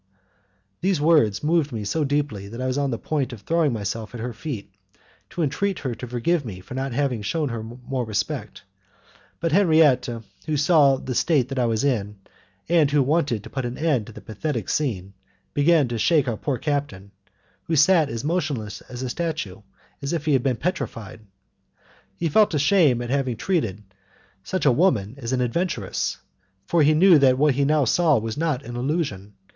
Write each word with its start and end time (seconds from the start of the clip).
Those 0.81 0.99
words 0.99 1.43
moved 1.43 1.71
me 1.71 1.83
so 1.85 2.03
deeply 2.03 2.47
that 2.47 2.59
I 2.59 2.65
was 2.65 2.79
on 2.79 2.89
the 2.89 2.97
point 2.97 3.31
of 3.31 3.41
throwing 3.41 3.71
myself 3.71 4.15
at 4.15 4.19
her 4.19 4.33
feet, 4.33 4.73
to 5.29 5.43
entreat 5.43 5.77
her 5.77 5.93
to 5.93 6.07
forgive 6.07 6.43
me 6.43 6.59
for 6.59 6.73
not 6.73 6.91
having 6.91 7.21
shewn 7.21 7.49
her 7.49 7.61
more 7.61 8.03
respect, 8.03 8.63
but 9.39 9.51
Henriette, 9.51 10.09
who 10.47 10.57
saw 10.57 10.95
the 10.95 11.13
state 11.13 11.45
in 11.45 11.47
which 11.51 11.59
I 11.59 11.65
was, 11.67 11.85
and 12.67 12.89
who 12.89 13.03
wanted 13.03 13.43
to 13.43 13.49
put 13.51 13.63
an 13.63 13.77
end 13.77 14.07
to 14.07 14.11
the 14.11 14.21
pathetic 14.21 14.69
scene, 14.69 15.13
began 15.53 15.87
to 15.89 15.99
shake 15.99 16.27
our 16.27 16.35
poor 16.35 16.57
captain, 16.57 17.11
who 17.65 17.75
sat 17.75 18.09
as 18.09 18.23
motionless 18.23 18.81
as 18.89 19.03
a 19.03 19.09
statue, 19.09 19.57
and 19.57 19.63
as 20.01 20.13
if 20.13 20.25
he 20.25 20.33
had 20.33 20.41
been 20.41 20.57
petrified. 20.57 21.19
He 22.17 22.27
felt 22.27 22.55
ashamed 22.55 23.03
at 23.03 23.11
having 23.11 23.37
treated 23.37 23.83
such 24.43 24.65
a 24.65 24.71
woman 24.71 25.13
as 25.19 25.31
an 25.31 25.41
adventuress, 25.43 26.17
for 26.65 26.81
he 26.81 26.95
knew 26.95 27.19
that 27.19 27.37
what 27.37 27.53
he 27.53 27.65
now 27.65 27.85
saw 27.85 28.17
was 28.17 28.35
not 28.35 28.65
an 28.65 28.75
illusion. 28.75 29.33